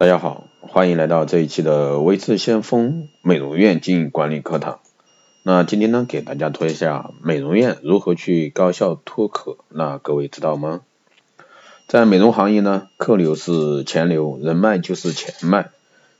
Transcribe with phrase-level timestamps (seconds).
[0.00, 4.80] 大家好，欢迎来到这一期的微智先锋美容院经营管理课堂。
[5.42, 9.58] 那今天呢，给大家推一下美容院如何去高效拓客。
[9.68, 10.80] 那各位知道吗？
[11.86, 15.68] 在美容行业呢，客流是钱流，人脉就是钱脉。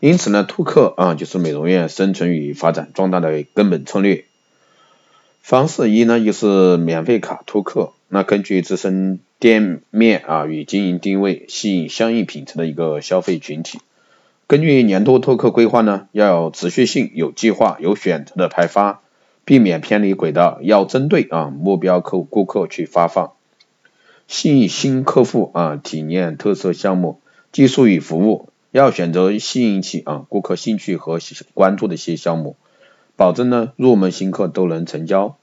[0.00, 4.24] 因此呢，拓客啊，就是美容院生存与发展壮大的根本策略。
[5.40, 7.92] 方式一呢，就是免费卡拓客。
[8.08, 13.80] 那根据自身店面啊与经营定位，吸引相应品质的一个消费群体。
[14.46, 19.02] 根据年度拓客规划呢，要有持续性、有计划、有选择的派发，
[19.44, 20.58] 避免偏离轨道。
[20.62, 23.32] 要针对啊目标客顾客去发放，
[24.26, 27.20] 吸引新客户啊体验特色项目、
[27.52, 28.50] 技术与服务。
[28.70, 31.18] 要选择吸引起啊顾客兴趣和
[31.54, 32.56] 关注的一些项目，
[33.16, 35.37] 保证呢入门新客都能成交。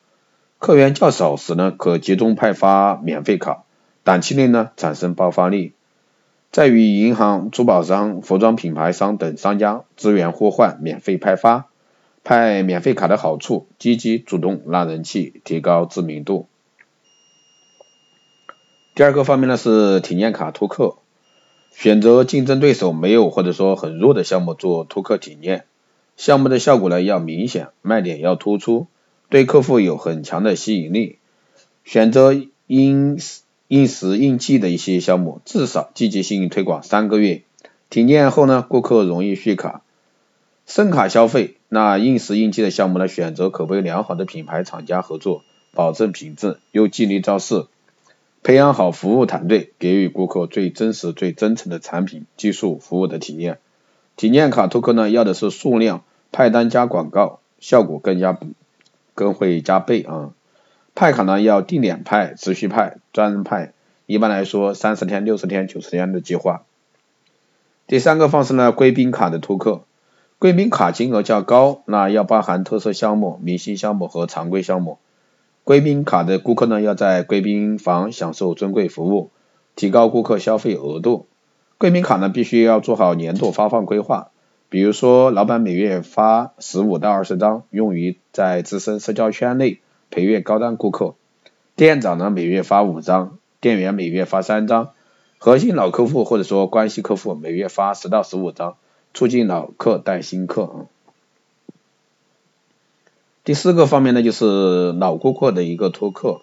[0.66, 3.66] 客源较少时呢，可集中派发免费卡，
[4.04, 5.74] 短期内呢产生爆发力。
[6.52, 11.68] 在与银行、珠宝商、服装品牌商等商家资源互换，免费派发。
[12.24, 16.48] 派免费卡的好处：积极主动拉人气，提高知名度。
[18.96, 20.96] 第二个方面呢是体验卡拓客，
[21.74, 25.66] 选择竞争对手没有或者说很弱的项目做拓客体验，
[26.18, 28.88] 项目的效果呢要明显，卖点要突出。
[29.30, 31.18] 对客户有很强的吸引力，
[31.84, 32.34] 选择
[32.68, 33.18] 应
[33.68, 37.42] 应时应季的一些项目，至少积极性推广三个月，
[37.90, 39.82] 体验后呢，顾客容易续卡，
[40.66, 41.56] 深卡消费。
[41.68, 47.66] 那应时应季的项目呢，选择口碑良好的品牌厂家合作，保证品质又激励造势，
[48.44, 53.58] 培养好服务团队，给予顾客最真实、最真诚的产品、技术、服务的体验。
[54.16, 58.40] 体验卡拓客呢，要的是数量，派单加广告，效果更加。
[59.16, 60.30] 更会加倍啊！
[60.94, 63.74] 派卡呢要定点派、持续派、专人派，
[64.06, 66.64] 一般来说三十天、六十天、九十天的计划。
[67.88, 69.84] 第三个方式呢，贵宾卡的拓客，
[70.38, 75.00] 贵宾卡金额较高，那要包含特色项目、明星项目和常规项目。
[75.64, 79.32] 贵宾卡的顾客呢要在贵宾房享受尊贵服务，
[79.76, 81.28] 提高顾客消费额度。
[81.78, 84.30] 贵宾卡呢必须要做好年度发放规划。
[84.76, 89.80] 比如说，老板每月发十五到二十张，用于在自身社交圈内
[90.12, 91.16] 培育高端顾客；
[91.78, 94.92] 店长呢每月发五张，店员每月发三张，
[95.38, 98.76] 核心老客户或者说关系客户每月发十到十五张，
[99.14, 100.88] 促进老客带新客。
[103.46, 106.42] 第四个方面呢，就是老顾客的一个拓客，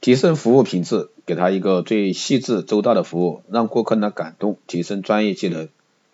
[0.00, 5.68] 提升服务品质，给他一个最细致周到的服务，让顾客呢感动，提升专业技能。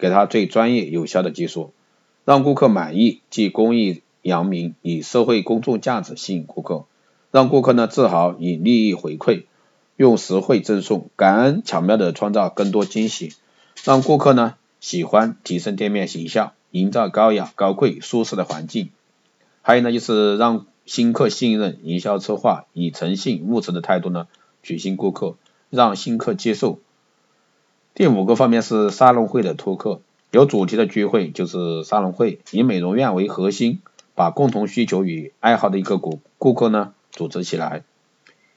[0.05, 1.73] 给他最专业有效的技术，
[2.27, 6.85] 让顾客满意，即公益扬名，以社会公众价值吸引顾客，
[7.31, 9.45] 让顾客呢自豪，以利益回馈，
[9.97, 13.33] 用实惠赠送，感恩巧妙的创造更多惊喜，
[13.83, 18.91] 让顾客呢喜欢，提升店面形象，营造高雅、高贵、舒适的环境。
[19.63, 24.27] 还有呢就是让新客信任，营销策划以诚信务实的态度呢
[24.63, 25.37] 取信顾客，
[25.71, 26.79] 让新客接受。
[27.95, 30.01] 第五个方面是沙龙会的拓客，
[30.33, 33.79] 有主题的聚会就是沙龙会，以美容院为核心，
[34.17, 37.85] 把共同需求与爱好的一个顾顾客呢组织起来，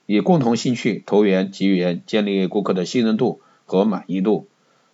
[0.07, 4.47] 以共同兴趣投缘结缘，建立顾客的信任度和满意度。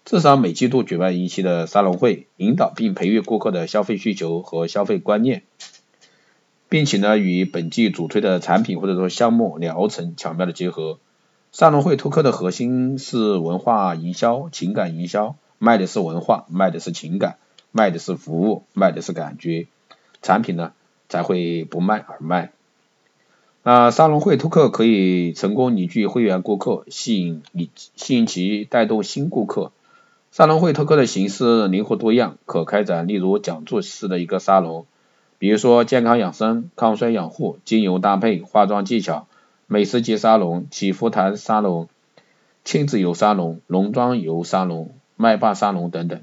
[0.03, 5.43] 至少每季度举办一期的沙龙会，引导并培育顾客的消费需求和消费观念，
[6.67, 10.99] 并且呢与本季主推的产品或者说项目疗程巧妙的结合。
[11.53, 17.37] 沙龙会拓客的核心是文化营销、情感营销，卖的是文化，卖的是情感，
[17.71, 19.67] 卖的是服务，卖的是感觉，
[20.23, 20.73] 产品呢
[21.09, 22.51] 才会不卖而卖。
[23.61, 29.71] 那沙龙会拓客可以成功凝聚会员顾客，吸引你吸引其带动新顾客。
[30.31, 34.87] 沙龙会拓客的形式灵活多样，可开展例如讲座式的一个沙龙，
[35.37, 39.27] 比如说健康养生、抗衰养护、精油搭配、化妆技巧。
[39.73, 41.89] 美食节沙龙、祈福坛沙龙、
[42.63, 46.21] 亲子游沙龙、农庄游沙龙、麦霸沙龙等等。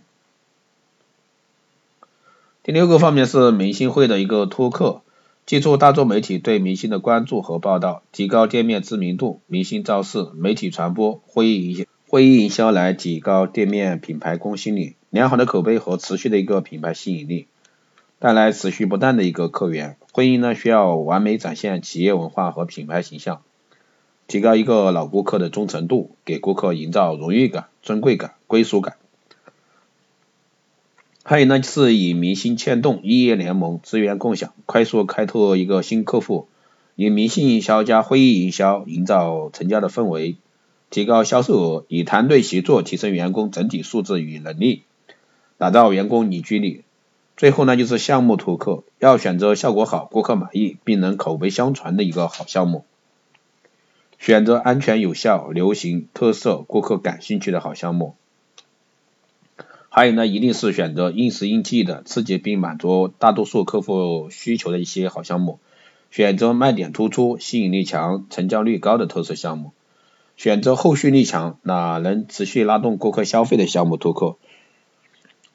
[2.62, 5.02] 第六个方面是明星会的一个拓客，
[5.46, 17.48] 借助大众媒体对明星的关注和报道，提高店面知名度、明星造势、媒体传播、会议营会议营销来提高店面品牌公信力，良好的口碑和持续的一个品牌吸引力，
[18.20, 19.96] 带来持续不断的一个客源。
[20.12, 23.42] 婚姻呢，需要完美展现企业文化和品牌形象，
[24.26, 28.96] 提高一个老顾客的忠诚度，给顾客营造荣誉感、尊贵感、归属感。
[31.22, 36.48] 还有呢，是以明星牵动、异业联盟、资源共享，快速开拓一个新客户，
[36.96, 40.34] 以明星营销加会议营销，营造成交的氛围，
[40.90, 44.82] 提高销售额，以团队协作提升员工整体素质与能力，
[45.56, 46.82] 打造员工凝聚力。
[47.40, 52.84] 最后呢，就是项目拓客，要选择效果好、顾客满意并能口碑相传的一个好项目，
[54.18, 58.14] 选择安全有效、流行、特色、顾客感兴趣的好项目。
[59.88, 65.60] 还有呢，一定是选择应时应季的、刺激并满足大多数客户需求的一些好项目，
[66.10, 69.72] 选择卖点突出、吸引力强、成交率高的特色项目，
[70.36, 74.36] 选择后续力强、那能持续拉动顾客消费的项目拓客。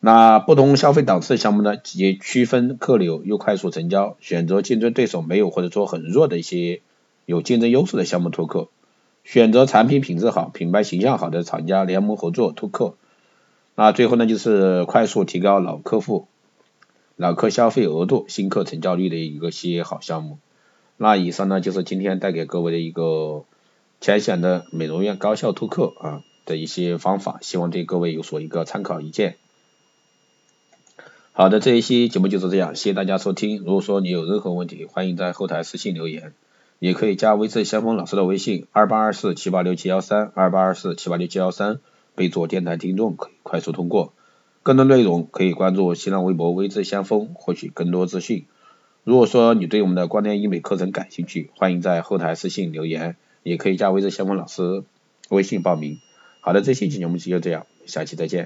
[0.05, 6.83] 那不同消费档次的项目呢，直接区分客流又快速成交，选择竞争对手没有或者说很弱的一些
[7.25, 8.69] 有竞争优势的项目拓客，
[9.23, 12.93] 选择产品品质好、品牌形象好的厂家联盟合作拓客。
[13.73, 16.27] 那最后呢，就是快速提高老客户、
[17.15, 20.37] 老客消费额度、新客成交率的一个些好项目。
[20.97, 23.45] 那以上呢，就是今天带给各位的一个
[24.01, 29.37] 浅显的美容院高效拓客啊的一些方法，希望对各位有所一个参考意见。
[31.37, 33.57] 好的，这一期节目就是这样，谢谢大家收听。
[33.57, 36.31] 如果说你有任何问题，欢迎在后台私信留言，
[36.79, 41.81] 也可以加微智先锋老师的微信二八二四七八六七幺三二八二四七八六七幺三，
[42.15, 44.13] 备注电台听众，可以快速通过。
[44.63, 48.45] 更多内容可以关注新浪微博微智先锋，获取更多资讯。
[49.03, 54.85] 如果说你对我们的光电医美课程感兴趣，欢迎在后台私信留言，也可以加微智先锋老师
[55.27, 55.97] 微信报名。
[56.39, 58.43] 好的，这期节目就这样，下期再见。